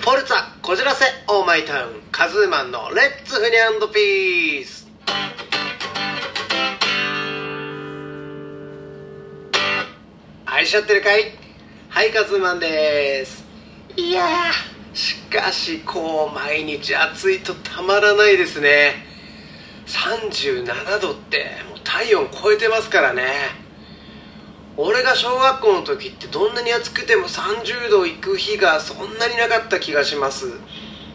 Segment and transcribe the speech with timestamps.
[0.00, 4.88] フォルツァこじらせオーマイタウンカズーマンのレッツフニャンドピース。
[10.46, 11.34] 愛しちゃってるかい？
[11.90, 13.44] はいカズーマンです。
[13.94, 14.24] いや
[14.94, 19.04] しかしこう毎日暑いとたまらないですね。
[19.86, 23.24] 37度ってもう体温超えてますからね。
[24.76, 30.46] 俺が小学校の時ってどんなに暑くても30度いく日がそんなになかった気がします。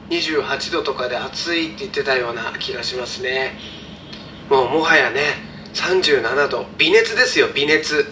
[0.10, 3.58] 28度とかで暑いって言ってたような気がしますね。
[4.50, 5.22] もうもはやね
[5.74, 6.66] 37度。
[6.78, 8.06] 微熱ですよ微熱。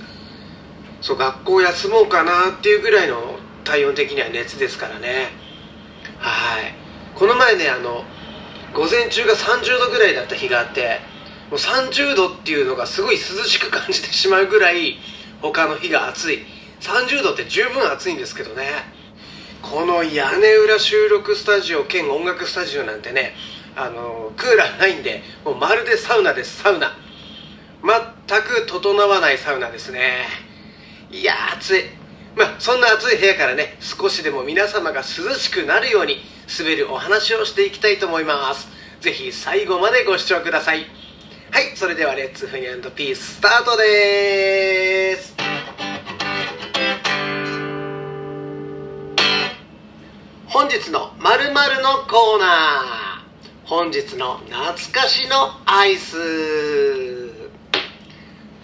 [1.02, 5.30] そう学校休もうかなっていうぐらいの体温的には熱ですからね。
[6.18, 6.74] はい。
[7.16, 8.04] この前ねあの
[8.74, 11.00] 午前中が30度ぐらいだった日があって
[11.52, 14.98] もう30度っていうのがすごい涼しく感じてしまうぐらい
[15.52, 16.40] 他の日が暑い。
[16.80, 18.64] 30度って十分暑いんですけどね。
[19.62, 23.34] この屋根裏収録スタジオ兼音楽スタジオなんてね
[23.78, 26.92] あのクーラーないんでもうまるでサウナですサウナ。
[28.28, 30.26] 全く整わないサウナですね。
[31.12, 31.82] いや暑い。
[32.36, 36.18] まあそんな暑い部屋からね少しでも皆様が涼しくなるように
[36.58, 38.70] 滑るお話をしていきたいと思います。
[39.02, 40.86] ぜひ最後までご視聴ください。
[41.52, 44.83] はいそれではレッツフニャンドピーススタートです。
[50.64, 51.60] 本日のまるの
[52.08, 53.68] コーナー。
[53.68, 56.16] 本日の懐かしのアイス。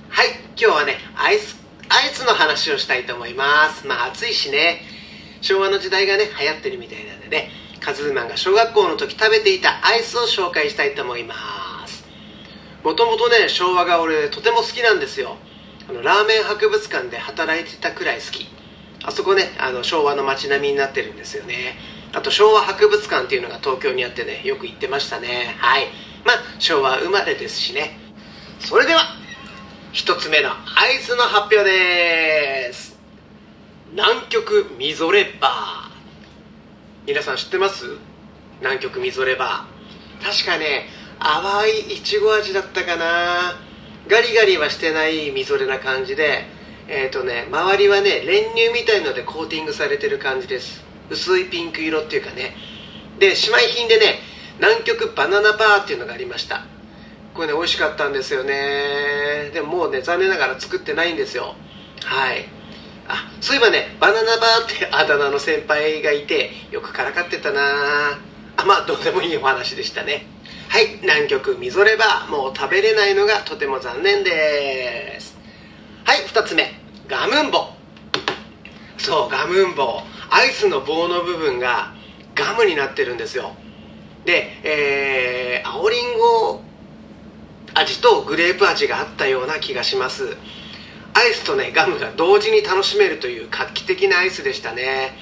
[0.07, 3.85] はい今日はねアイスアイスの話をしたいと思います。
[3.85, 4.79] まあ暑いしね。
[5.41, 7.49] 昭和の時代がね流行ってるみたいなんでね
[7.81, 11.35] カズーマンが小学校の時食べていたアイスを紹介したいと思いま
[11.85, 12.05] す。
[12.81, 15.35] もともとね昭和が俺とても好きなんですよ。
[15.89, 18.47] あのラーメン博物館で働いてたくらい好き。
[19.03, 21.75] あそこねあの昭和の街並みになってるんですよね。
[22.13, 25.55] あと昭和博物館っていうのが東京にあってねよく行ってましたね。
[25.59, 25.87] はい。
[26.25, 27.97] まあ昭和生まれですしね。
[28.59, 29.01] それでは
[29.91, 32.99] 一つ目のアイスの発表です。
[33.91, 35.89] 南極みぞれバー。
[37.07, 37.85] 皆さん知ってます？
[38.59, 40.23] 南極みぞれバー。
[40.23, 40.85] 確かね
[41.19, 43.55] 淡いいちご味だったかな。
[44.07, 46.45] ガリガリはしてないみぞれな感じで
[46.91, 50.83] えっ、ー、とね周りはね練乳みたいのでコーティングされてる感じです。
[51.11, 52.55] 薄いピンク色っていうかね。
[53.19, 54.19] で姉妹品でね
[54.57, 56.65] 南極バナナバーっていうのがありました。
[57.35, 59.51] これね美味しかったんですよね。
[59.53, 61.53] でももうね残念ながら作ってないんですよ。
[62.03, 62.45] はい。
[63.07, 67.61] あそういえばねバナナバーってあだ名の先輩がいてよくからかってたな。
[68.57, 70.25] あまあどうでもいいお話でしたね。
[70.69, 72.31] はい南極みぞれバー。
[72.31, 75.37] もう食べれないのがとても残念です。
[76.03, 76.78] はい2つ目。
[77.09, 77.69] ガムンボ。
[78.99, 80.01] そうガムンボ。
[80.29, 81.91] アイスの棒の部分が
[82.35, 83.51] ガムになってるんですよ。
[84.25, 86.61] で、えー、青りんご
[87.73, 90.37] 味とグレープ味があったような気がします。
[91.15, 95.17] アイスとねガムが同時に楽しめるという画期的なアイスでしたね。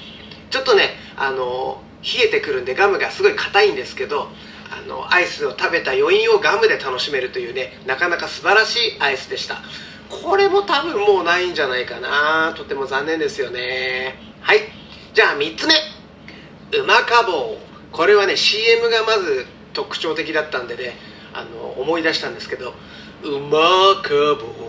[0.50, 4.28] ちょっとねあの冷えてくるんでガムがすごい硬いんですけど
[4.70, 9.62] あのアイスを食べた余韻をガムで楽しめるというねなかなか素晴らしいアイスでした。
[10.08, 12.54] これも多分もうないんじゃないかな。
[12.56, 14.18] とても残念ですよね。
[14.40, 14.60] はい。
[15.14, 15.74] じゃあ3つ目。
[16.78, 17.56] うまか棒
[17.92, 20.92] これはね CM がまず特徴的だったんでね
[21.32, 22.74] あの思い出したんですけど
[23.24, 23.58] 「うま
[24.02, 24.68] か棒」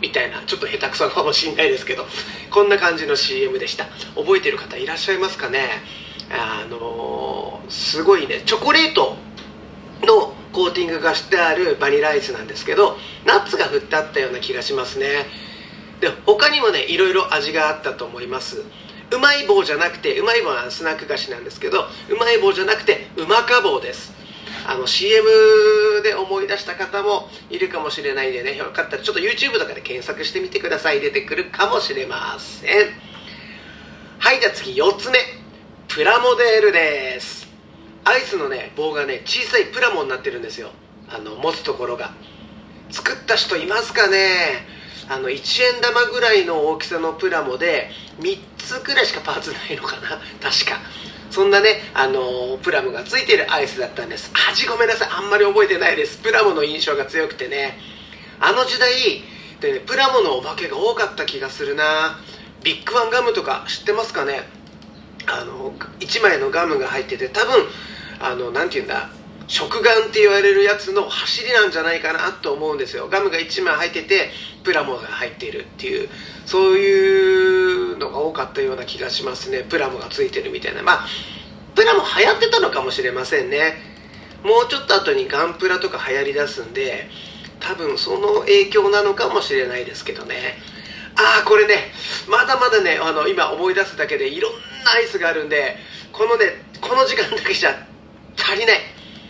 [0.00, 2.06] みたいなちょっと下手くそかもしんないですけど
[2.50, 3.86] こんな感じの CM でした。
[4.14, 5.82] 覚えてる方いらっしゃいますかね？
[6.30, 9.16] あのすごいねチョコレート。
[10.54, 15.26] コーティングがしてあるバニラアイスなんですけどナッツが振ってあったような気がしますね。
[16.00, 18.62] で他にもねいろいろ味があったと思います。
[19.10, 24.14] うまい棒じゃなくてうまい棒はスナック菓子なんですけどうまい棒じゃなくてうまか棒です。
[24.66, 25.28] あの CM
[26.02, 31.00] で思い出した方もいるかもしれないんでねよかったらちょっと YouTube とかで検索してみてください。
[31.00, 32.70] 出てくるかもしれません。
[34.18, 35.18] はいじゃあ次4つ目。
[35.88, 37.43] プラモデルです。
[38.04, 40.70] アイスのね棒がね小さいプラモになってるんですよ。
[41.08, 42.12] あの持つところが。
[42.90, 44.66] 作った人いますかね？
[45.08, 47.90] あの1円玉ぐらいの大きさのプラモで
[48.20, 50.20] 3つくらいしかパーツないのかな？
[50.40, 50.78] 確か。
[51.30, 54.30] そんなね、あのプラムがついてるアイスだったんです。
[54.50, 55.08] 味ごめんなさい。
[55.10, 56.18] あんまり覚えてないです。
[56.22, 57.76] プラムの印象が強くてね。
[58.38, 58.92] あの時代
[59.60, 62.20] で、ね、プラムのお化けが多かった気がするな。
[62.62, 64.42] ビッグワンガムとか知ってますかね？
[65.26, 67.64] あの1枚のガムが入ってて多分
[68.20, 69.08] あの何て言うんだ。
[69.46, 73.08] 食玩って言われるやつの走りなんじゃないかなと思うんですよ。
[73.10, 74.30] ガムが1枚入ってて
[74.62, 76.08] プラモが入っているっていう
[76.46, 79.64] そういういうのが多かったような気がしますね。
[79.68, 80.82] プラモがついてるみたいな。
[80.82, 81.06] まあ
[81.74, 83.74] プラモ流行ってたのかもしれませんね。
[84.42, 87.08] もうちょっと後にガンプラとか流行りだすんで
[87.60, 90.58] 多分その影響なのかもしれないですけどね。
[91.16, 91.92] ああこれね
[92.28, 94.58] まだまだねあの今思い出すだけでいろんな
[94.96, 95.76] アイスがあるんで
[96.12, 96.46] このね
[96.80, 97.86] この時間だけじゃ
[98.54, 98.78] 足りない。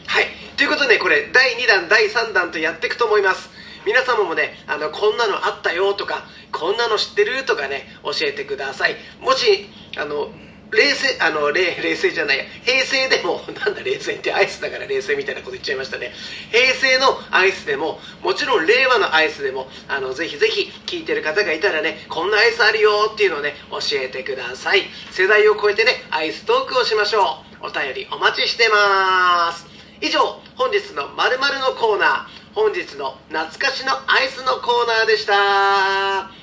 [0.06, 0.26] はい。
[0.59, 3.49] ということでこれ第2弾第3弾とやっていくと思います。
[3.87, 8.97] 皆様もねあのこんなのあったよとかこんなの知ってるとかね教えてください。
[9.21, 9.67] もし
[9.97, 10.29] あの
[10.71, 12.44] 冷静あの冷冷静じゃないや。
[12.65, 16.12] 平成でも なんだ冷静ってアイスだから冷静みたいなこと言っちゃいましたね。
[16.53, 24.82] 平成のアイスでももちろん令和のアイスでもあのぜひぜひ聞いてる方がいたらねこんなアイスあるよっていうのをね教えてください。
[25.11, 27.53] 世代を超えてねアイストークをしましょう。
[27.64, 29.66] お便りお待ちしてます。
[30.02, 30.20] 以上
[30.55, 35.32] 本日の「まるのコーナー本日の懐かしのアイスのコーナーでした。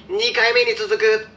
[0.09, 1.27] 2回目に続く。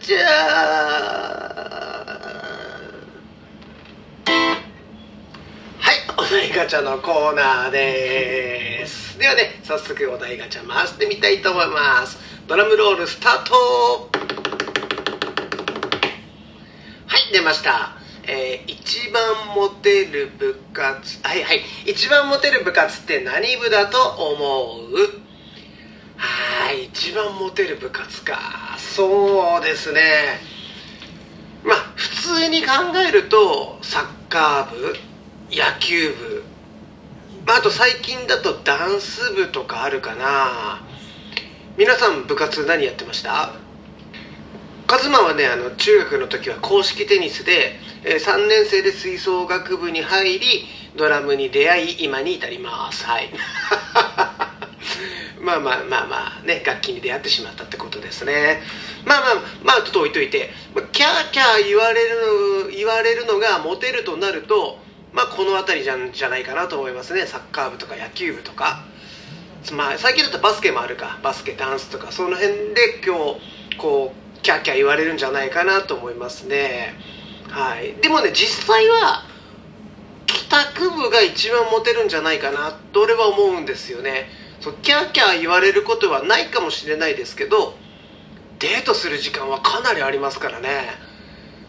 [0.00, 0.83] じゃはい
[6.16, 9.18] お題ガチャのコーナーです。
[9.18, 12.18] ではね早速お題ガチャ回してみたいと思います。
[12.46, 14.10] ドラムロールスタート。
[17.06, 17.96] はい出ました。
[18.28, 21.20] えー、一番モテる部活。
[21.26, 21.62] はいはい。
[21.86, 24.96] 一番モテる部活って何部だと思う？
[26.16, 28.38] はい一番モテる部活か。
[28.78, 30.00] そうですね。
[31.64, 32.68] まあ普通に考
[33.08, 34.96] えるとサッカー部。
[35.50, 36.44] 野球部、
[37.46, 40.82] まあ、あと最近だとダンス部とかあるかな。
[41.76, 43.52] 皆さん部活何やってました？
[44.86, 47.72] カズマはねあの中学の時は硬式テニスで、
[48.04, 50.64] えー、3年生で吹奏楽部に入り
[50.94, 53.04] ドラムに出会い今に至ります。
[53.04, 53.30] はい。
[55.40, 58.62] まあまあまあまあね楽器に出会ってしまったってことですね。
[59.04, 60.52] まあまあまあちょっと置いといて。
[60.92, 64.78] キャーキャー言われる言われるのがモテるとなると
[65.14, 67.24] まあこの辺りじゃじゃないかなと思いますね。
[67.24, 68.84] サッカー部とか野球部とか。
[69.72, 71.20] まあ最近だとバスケもあるか。
[71.22, 72.10] バスケダンスとか。
[72.10, 76.94] その辺で今日こうキャーキャー言われるんじゃないかなと思いますね。
[77.48, 77.94] はい。
[78.02, 79.22] でもね実際は
[80.26, 82.72] 帰宅部が一番モテるんじゃないかな。
[82.92, 84.28] と俺は思うんですよね。
[84.60, 87.76] そうキャーキャー言われることはないかもしれないですけど
[88.58, 90.90] デートする時間はかなりありますからね。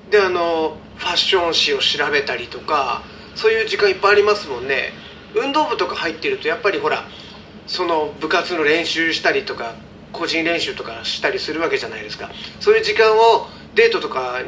[0.09, 3.03] であのファッション誌を調べたりとか
[3.35, 4.93] そういう時間いっぱいありますもんね。
[5.35, 7.03] 運動部とか入ってるとやっぱりほら
[7.67, 9.75] その部活の練習したりとか
[10.13, 12.29] 個人練習とかしたりするわけじゃないですか。
[12.59, 14.41] そういう時間をデートとか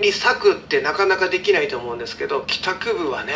[0.00, 3.32] に割くってなかなかできないと思うんですけど帰宅部はね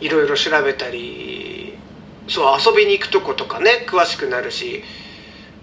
[0.00, 1.74] いろいろ調べたり
[2.28, 4.82] そう遊びに行くとことかね詳しくなるし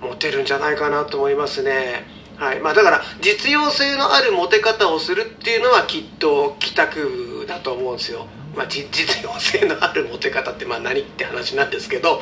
[0.01, 2.03] モテるんじゃないかなと思いますね。
[2.37, 2.59] はい。
[2.59, 8.27] まあだから実用性のあるモテ方をするっていうのはきっと帰宅部だと思うんですよ。
[8.55, 12.21] まあ 実用性のあるモテ方ってまあ何って話なんですけど。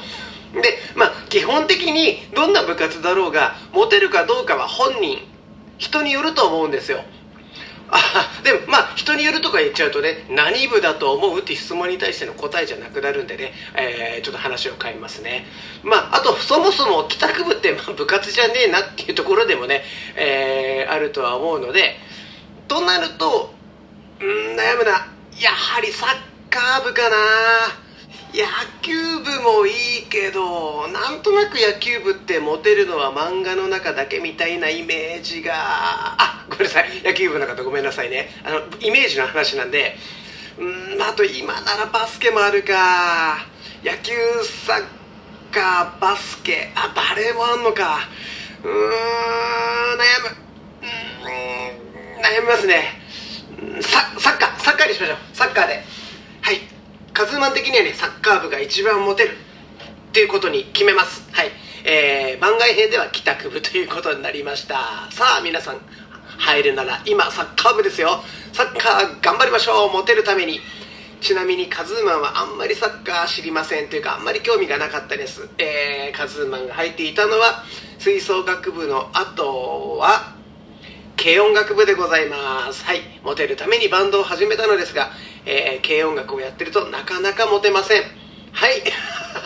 [0.54, 0.62] で
[0.94, 5.18] まあ基本的にどんな部活だろうがモテるかどうかは本人
[5.80, 7.04] 人によると思うんですよ。
[7.90, 15.46] あでもまあ人によるとか言っちゃうとね何部だと思うって質問に対しての答えじゃなくなるんでね、えー、ちょっと話を変えますね。
[15.84, 19.84] まああとそもそも帰宅部ってまあ部活じゃねえなっていうところでもね、
[20.16, 21.96] えー、あるとは思うので
[22.68, 23.54] となると
[24.22, 25.13] うん悩むな。
[25.40, 26.10] やはりサッ
[26.50, 27.16] カー部かな。
[28.34, 28.46] 野
[28.82, 35.54] 球部もいいけどなんとなく野球部ってモテるのは漫画の中だけみたいなイメージが。
[35.56, 37.02] あごめんなさい。
[37.04, 38.30] 野球部の方ごめんなさいね。
[38.44, 39.96] あのイメージの話なんで。
[40.58, 43.38] うんあと今ならバスケもあるか。
[43.84, 44.14] 野球
[44.66, 44.84] サッ
[45.52, 46.72] カーバスケ。
[46.76, 48.00] あバレーもあんのか。
[48.64, 48.78] うーん悩
[50.24, 50.44] む。
[50.82, 53.03] うん悩みますね。
[53.82, 55.18] サッカーサッカーにしましょう。
[55.34, 55.84] サッカーで。
[56.42, 56.60] はい。
[57.14, 59.38] カズーマン的にはねサッカー部が一番モテる。
[60.10, 61.28] っていうことに決めます。
[61.32, 61.52] はい。
[61.86, 64.76] えー、番外編では帰宅部ということになりました。
[65.12, 65.78] さあ皆さん
[66.38, 68.22] 入るなら今サッカー部ですよ。
[68.54, 69.92] サッカー頑張りましょう。
[69.92, 70.60] モテるために。
[71.20, 73.88] ちなみにカズーマンはあんまりサッカー知りません。
[73.88, 77.64] というかあんまり興味がなかったです、えー、カズーマンが入っていたのは
[77.98, 80.36] 吹奏楽部の後は
[81.24, 82.84] 軽音楽部でございます。
[82.84, 83.00] はい。
[83.24, 85.10] モテるためにバンドを始めたのですが
[85.46, 88.02] えー、軽音楽をやってるとなかなかモテません。
[88.52, 88.84] はい。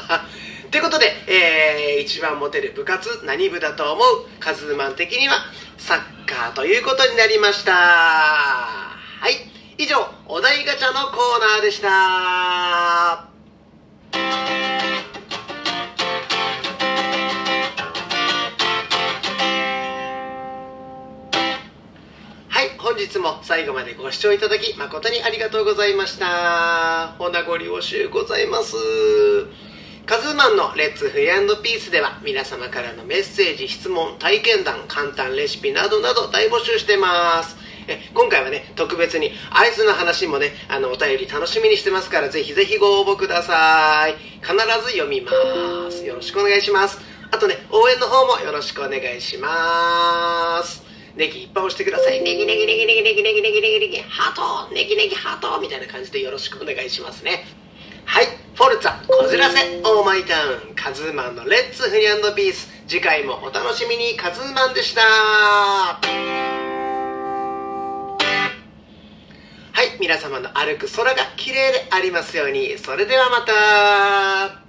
[0.72, 4.28] ということで、えー、一番モテる部活何部だと思う？
[4.40, 5.36] カズーマン的には
[5.78, 7.74] サッカーということになりました。
[7.74, 9.36] はい。
[9.78, 13.27] 以上お題ガチャのコーナーでした。
[22.98, 27.16] 日も最後までご視聴いただき誠にありがとうございました。
[27.20, 28.76] ほなご利用しゅうございます。
[30.06, 37.58] カズーマンのレッツフリーピースでは皆様からのメッセージ、質問、体験談、簡単レシピなどなど大募集してます。
[37.90, 44.14] え今回はね特別にアイスの話もねあのお便り楽しみにしてますからぜひぜひご応募ください。
[44.42, 44.54] 必
[44.86, 45.32] ず読みま
[45.92, 46.06] す。
[46.06, 47.00] よろしくお願いします。
[47.30, 50.87] あとね応援の方もよろしくお願いします。
[51.18, 57.44] ネギいっぱい押してくださいネギネギネギネギネギネギネギネギネギハートネギネギハートみたいな感じでよろしくお願いしますね
[58.06, 66.00] はいフォルツァこじらせオーマイタウンカズーマンのレッツフリーピース次回もお楽しみにカズーマンでしたは
[69.84, 74.67] い皆様の歩く空が綺麗でありますようにそれではまた